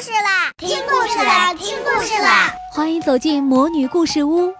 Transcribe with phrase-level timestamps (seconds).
[0.00, 0.52] 事啦！
[0.58, 1.54] 听故事啦！
[1.54, 2.52] 听故事啦！
[2.70, 4.52] 欢迎走进魔女故事屋，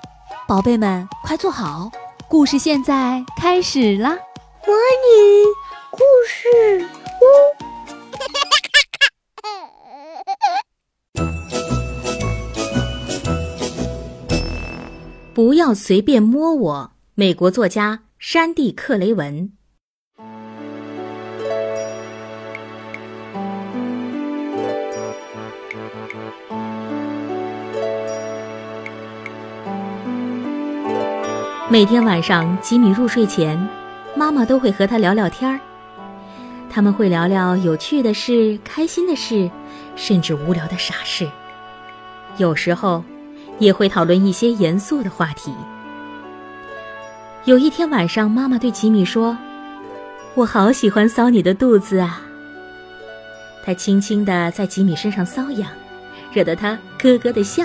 [0.49, 1.91] 宝贝们快坐好，
[2.27, 4.17] 故事现在开始啦！
[4.67, 5.45] 魔女
[5.91, 6.89] 故事
[7.21, 7.25] 屋，
[15.35, 16.93] 不要随便摸我。
[17.15, 19.53] 美国作家山地·克雷文。
[31.69, 33.59] 每天晚上，吉米入睡前，
[34.15, 35.59] 妈妈都会和他聊聊天儿。
[36.71, 39.51] 他们会聊聊有趣的事、开心的事，
[39.97, 41.29] 甚至无聊的傻事。
[42.37, 43.03] 有时候，
[43.59, 45.53] 也会讨论一些严肃的话题。
[47.47, 49.37] 有一天晚上，妈妈对吉米说
[50.37, 52.23] ：“我好喜欢搔你的肚子啊。”
[53.67, 55.69] 她轻轻地在吉米身上搔痒，
[56.33, 57.65] 惹得他咯咯的笑。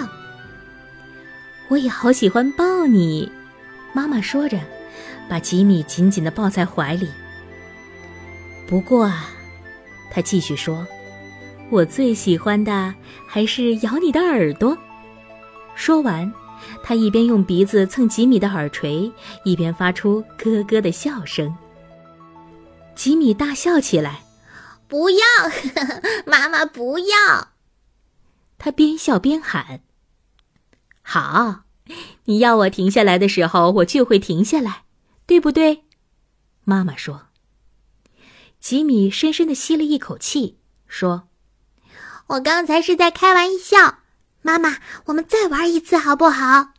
[1.67, 3.31] 我也好喜欢抱你。
[3.93, 4.59] 妈妈说着，
[5.29, 7.09] 把吉米紧紧地抱在怀里。
[8.67, 9.29] 不过啊，
[10.09, 10.87] 她继续说
[11.69, 12.93] ：“我最喜欢的
[13.27, 14.77] 还是咬你的耳朵。”
[15.75, 16.31] 说完，
[16.83, 19.11] 她一边用鼻子蹭吉米的耳垂，
[19.43, 21.53] 一边发出咯咯的笑声。
[22.95, 24.21] 吉米大笑起来
[24.87, 25.49] ：“不要，呵
[25.83, 27.49] 呵妈妈不要！”
[28.57, 29.81] 他边笑边喊
[31.01, 31.63] ：“好。”
[32.25, 34.83] 你要我停下来的时候，我就会停下来，
[35.25, 35.85] 对不对？
[36.63, 37.27] 妈妈说。
[38.59, 41.27] 吉米深深的吸了一口气，说
[42.27, 43.99] ：“我刚才是在开玩笑。
[44.43, 46.73] 妈妈，我们再玩一次好不好？”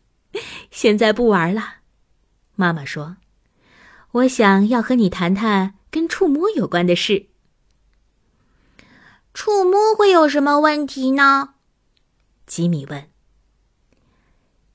[0.70, 1.78] 现在不玩了，
[2.54, 3.16] 妈妈说。
[4.12, 7.26] 我想要和你谈谈跟触摸有关的事。
[9.34, 11.54] 触摸会有什么问题呢？
[12.46, 13.10] 吉米问。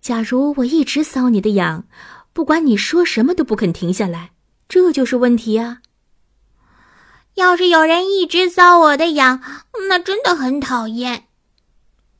[0.01, 1.85] 假如我一直搔你的痒，
[2.33, 4.31] 不管你说什么都不肯停下来，
[4.67, 5.81] 这就是问题啊。
[7.35, 9.41] 要是有人一直搔我的痒，
[9.87, 11.27] 那真的很讨厌。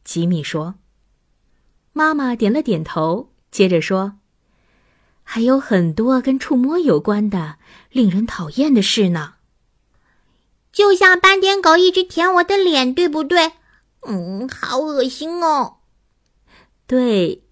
[0.04, 0.76] 吉米说。
[1.94, 4.14] 妈妈点了点头，接着说
[5.24, 7.58] ：“还有很多跟触摸有关的
[7.90, 9.34] 令人讨厌的事呢。
[10.72, 13.52] 就像斑点狗一直舔我的脸，对不对？
[14.08, 15.80] 嗯，好恶心哦。
[16.88, 17.44] 对。”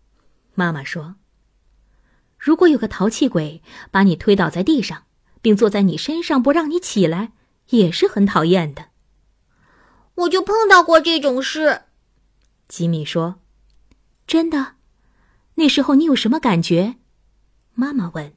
[0.59, 1.15] 妈妈说
[2.37, 5.05] ：“如果有个淘气鬼把你推倒在地上，
[5.41, 7.31] 并坐在你身上不让你起来，
[7.69, 8.87] 也是很讨厌的。”
[10.15, 11.83] 我就碰到过这种事。
[12.67, 13.39] 吉米说
[14.27, 14.73] ：“真的？
[15.55, 16.97] 那时候你有什么感觉？”
[17.73, 18.33] 妈妈问。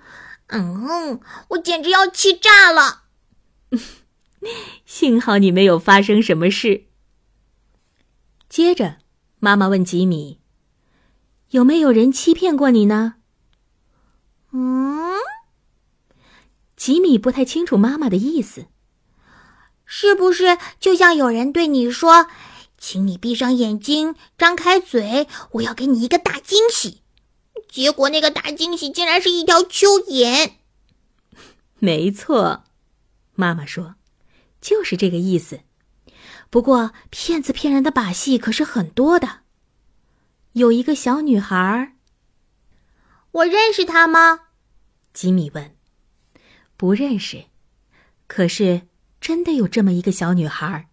[0.48, 3.02] “嗯，我简直要气炸了。
[4.86, 6.86] ”幸好你没有发生什么事。
[8.48, 8.96] 接着，
[9.40, 10.40] 妈妈问吉米。
[11.50, 13.14] 有没有人欺骗过你呢？
[14.52, 15.14] 嗯，
[16.76, 18.66] 吉米不太清楚妈妈的意思。
[19.84, 22.26] 是不是就像有人对你说
[22.76, 27.02] ：“请你闭上眼睛，张开嘴，我要给你一个大惊喜。”
[27.70, 30.52] 结果那个大惊喜竟然是一条蚯蚓。
[31.78, 32.64] 没错，
[33.34, 33.94] 妈妈说，
[34.60, 35.60] 就是这个意思。
[36.48, 39.40] 不过骗子骗人的把戏可是很多的。
[40.56, 41.92] 有一个小女孩。
[43.30, 44.40] 我认识她吗？
[45.12, 45.76] 吉米问。
[46.78, 47.44] 不认识，
[48.26, 48.88] 可是
[49.20, 50.88] 真的有这么一个小女孩。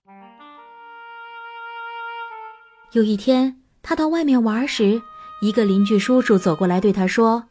[2.92, 5.02] 有一天，他到外面玩时，
[5.42, 7.48] 一个邻居叔叔走过来对他说：“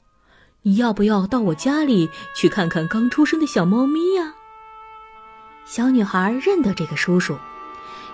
[0.65, 4.34] 你要不要到我家里去看看刚出生的小猫咪呀？”
[5.65, 7.39] 小女孩认得这个叔叔，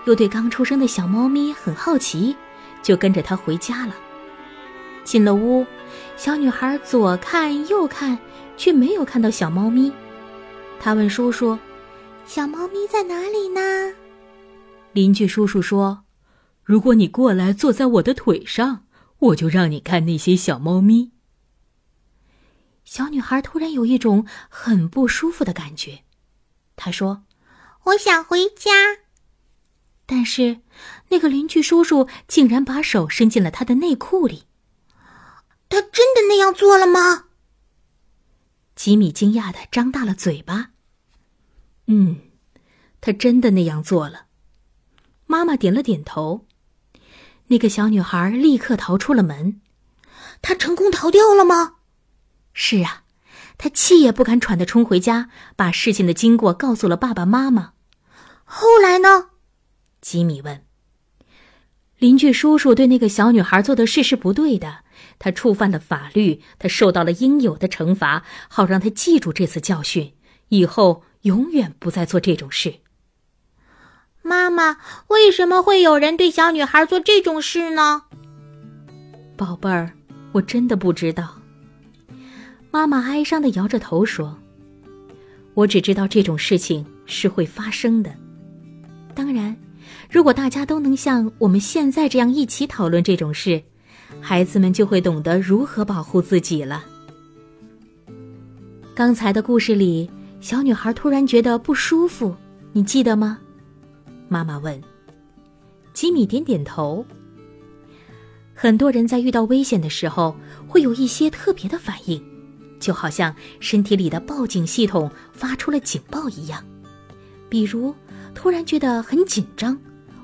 [0.05, 2.33] 又对刚出生的小猫咪很好奇。
[2.81, 3.95] 就跟着他回家了。
[5.03, 5.65] 进了屋，
[6.15, 8.17] 小女孩左看右看，
[8.57, 9.91] 却没有看到小猫咪。
[10.79, 11.57] 她问叔叔
[12.25, 13.93] ：“小猫咪在哪里呢？”
[14.93, 16.03] 邻居叔叔说
[16.63, 18.85] ：“如果你过来坐在我的腿上，
[19.19, 21.11] 我就让你看那些小猫咪。”
[22.85, 26.03] 小女孩突然有一种很不舒服的感觉，
[26.75, 27.23] 她说
[27.85, 28.71] ：“我想回家。”
[30.11, 30.61] 但是，
[31.09, 34.45] 那个邻居叔叔竟然把手伸进了他的内裤里。
[35.69, 37.25] 他真的那样做了吗？
[38.75, 40.71] 吉米惊讶的张大了嘴巴。
[41.85, 42.21] 嗯，
[42.99, 44.25] 他真的那样做了。
[45.27, 46.47] 妈妈点了点头。
[47.49, 49.61] 那个小女孩立刻逃出了门。
[50.41, 51.75] 她成功逃掉了吗？
[52.53, 53.03] 是啊，
[53.59, 57.73] 她气也不敢喘的冲回家，把事情的经过告诉了爸爸妈妈。
[58.43, 59.29] 后来呢？
[60.09, 60.63] 吉米问。
[61.99, 64.79] 邻居叔叔对那个小女孩做的事是不对的，
[65.19, 70.13] 她触犯了法律，她受到了应有的惩罚，好让她记住这次教训，
[70.47, 72.79] 以后永远不再做这种事。
[74.23, 74.77] 妈妈，
[75.09, 78.05] 为什么会有人对小女孩做这种事呢？
[79.37, 79.93] 宝贝儿，
[80.31, 81.39] 我真的不知道。
[82.71, 84.39] 妈妈哀伤的摇着头说
[85.53, 88.11] ：“我只知道这种事情是会发生的。
[89.13, 89.48] 当然。”
[90.09, 93.61] 如果大家都能像我们现在这样一起讨论这种事，
[94.19, 96.83] 孩子们就会懂得如何保护自己了。
[98.95, 100.09] 刚才的故事里，
[100.41, 102.35] 小女孩突然觉得不舒服，
[102.73, 103.37] 你记得吗？
[104.27, 104.81] 妈妈问。
[105.93, 107.05] 吉米点点头。
[108.55, 110.35] 很多人在遇到危险的时候
[110.67, 112.21] 会有一些特别的反应，
[112.79, 116.65] 就好像身体里的报警系统发出了警报一样，
[117.47, 117.93] 比如
[118.33, 119.79] 突然觉得很紧张。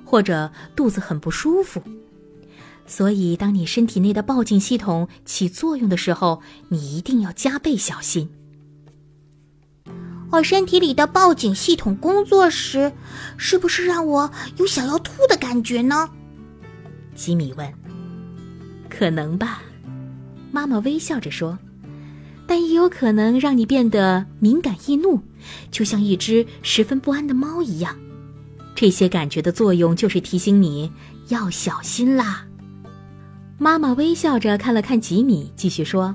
[0.05, 1.81] 或者肚子很不舒服，
[2.85, 8.29] 所以当你身体内的报警系统起作用的时候，你一定要加倍小心。
[10.31, 12.91] 我身体里的报警系统工作时，
[13.37, 16.09] 是不是让我有想要吐的感觉呢？
[17.15, 17.73] 吉米问。
[18.89, 19.61] 可能吧，
[20.51, 21.57] 妈妈微笑着说。
[22.47, 25.19] 但也有可能让你变得敏感易怒，
[25.71, 27.97] 就像一只十分不安的猫一样。
[28.75, 30.91] 这些感觉的作用就是提醒你
[31.29, 32.45] 要小心啦。
[33.57, 36.13] 妈妈微笑着看了看吉米，继续说：“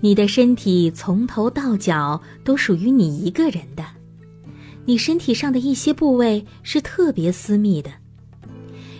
[0.00, 3.84] 你的身体从头到脚都属于你一个人的，
[4.86, 7.90] 你身体上的一些部位是特别私密的，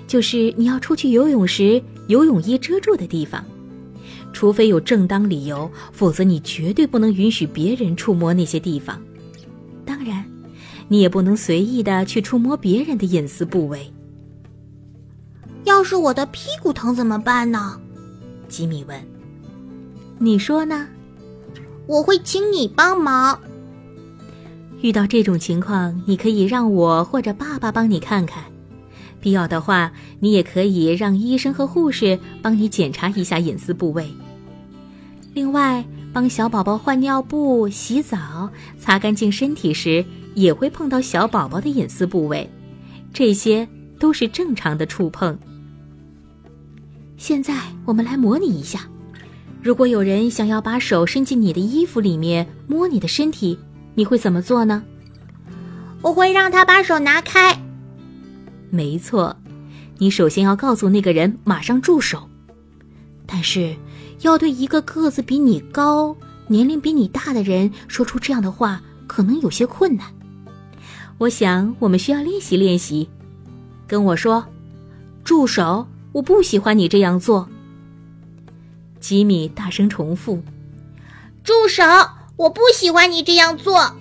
[0.06, 3.42] 就是你要出去游泳时游泳衣遮住的地方，
[4.34, 9.00] 除非有正当理由，否则你绝对不能允许别人触摸那些地方。
[9.86, 10.22] 当然。”
[10.88, 13.92] 你也不能随意的去触摸别人的隐私部位。
[15.64, 17.80] 要是我的屁股疼怎么办呢？
[18.48, 19.00] 吉米问。
[20.18, 20.86] 你说呢？
[21.86, 23.38] 我会请你帮忙。
[24.80, 28.44] 遇到这种情况，你可以让我或者爸爸帮你看看。
[29.20, 29.90] 必要的话，
[30.20, 34.08] 你也可以让医生和护士帮你检查一下隐私部位。
[35.34, 35.84] 另外，
[36.16, 38.48] 帮小宝宝换尿布、洗澡、
[38.78, 40.02] 擦干净身体时。
[40.34, 42.48] 也会碰到小宝宝的隐私部位，
[43.12, 43.68] 这些
[43.98, 45.38] 都是正常的触碰。
[47.18, 47.54] 现在
[47.84, 48.80] 我们来模拟一下，
[49.62, 53.58] 如果有人想要把手伸进你的衣服里面摸你的身体，
[53.94, 54.82] 你会怎么做呢？
[56.00, 57.58] 我会让他把手拿开。
[58.70, 59.36] 没错，
[59.98, 62.28] 你首先要告诉那个人马上住手，
[63.26, 63.74] 但是
[64.20, 66.16] 要对一个个子比你高、
[66.46, 70.06] 年龄比你大的人说出这样的话，可能有些困难。
[71.18, 73.08] 我想，我们需要练习练习。
[73.86, 74.44] 跟我说，
[75.22, 75.86] 住手！
[76.12, 77.48] 我不喜欢你这样做。
[79.00, 80.42] 吉米大声重复
[81.44, 81.84] ：“住手！
[82.36, 83.96] 我不喜欢你这样做。”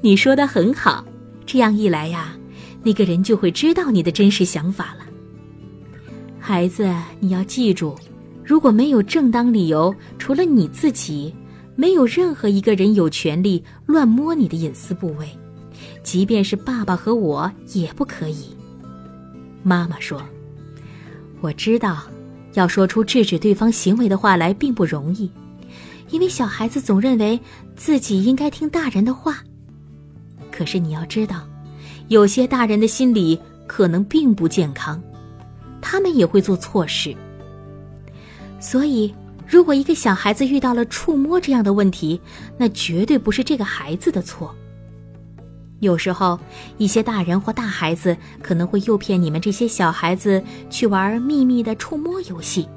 [0.00, 1.04] 你说的很好，
[1.44, 2.34] 这样一来呀，
[2.82, 5.04] 那个人就会知道你的真实想法了。
[6.40, 6.90] 孩子，
[7.20, 7.94] 你要记住，
[8.48, 11.34] 如果没有正当理由，除了你自己，
[11.76, 15.28] 没有任何一个人有权利乱摸你的隐私部位。
[16.02, 18.56] 即便是爸爸和我也不可以。
[19.62, 20.22] 妈妈说
[21.42, 21.98] ：“我知道，
[22.54, 25.30] 要说出制止对方行为的话来并不容易，
[26.08, 27.38] 因为小孩子总认为
[27.76, 29.44] 自己应该听大人的话。
[30.50, 31.46] 可是你要知道，
[32.08, 34.98] 有些大人的心理可能并不健康，
[35.82, 37.14] 他们也会做错事。
[38.60, 39.14] 所以，
[39.46, 42.20] 如果一个小孩子遇到了触摸这样的问题，
[42.56, 44.54] 那绝对不是这个孩子的错。”
[45.80, 46.38] 有时候，
[46.76, 52.68] 一些大人或大孩子可能会诱骗你们这些小孩子去玩秘密的触摸游戏。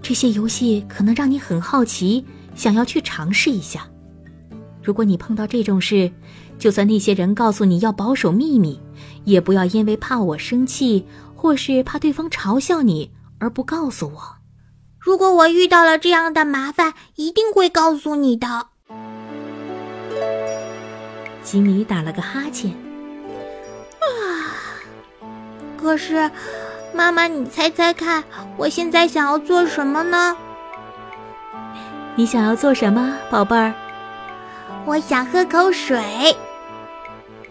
[0.00, 2.24] 这些游戏可能让你很好奇，
[2.54, 3.88] 想要去尝试一下。
[4.82, 6.10] 如果你碰到这种事，
[6.60, 8.80] 就算那些人告诉你要保守秘密，
[9.24, 14.39] 也不要因为怕我生气，或是怕对方嘲笑你而不告诉我。
[15.00, 18.66] 如果我遇到了这样的麻烦，一定会告诉你的。
[21.42, 22.70] 吉米打了个哈欠。
[23.98, 24.04] 啊！
[25.78, 26.30] 可是，
[26.92, 28.22] 妈妈，你猜猜看，
[28.58, 30.36] 我现在想要做什么呢？
[32.14, 33.72] 你想要做什么，宝贝儿？
[34.84, 36.36] 我想喝口水。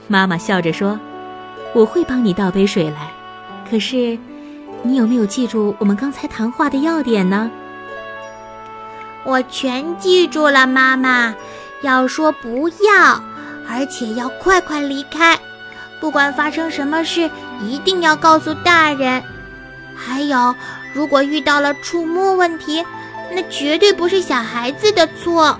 [0.07, 0.99] 妈妈笑着说
[1.73, 3.11] ：“我会帮你倒杯水来。
[3.69, 4.17] 可是，
[4.83, 7.49] 你有没有记住我们刚才谈话的要点呢？”
[9.25, 11.35] 我全记住了，妈妈。
[11.81, 13.23] 要说不要。
[13.71, 15.37] 而且要快快离开，
[15.99, 17.29] 不管发生什么事，
[17.61, 19.21] 一定要告诉大人。
[19.95, 20.55] 还有，
[20.91, 22.83] 如果遇到了触摸问题，
[23.31, 25.59] 那绝对不是小孩子的错。